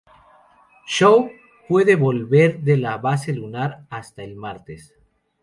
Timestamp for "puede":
1.69-1.95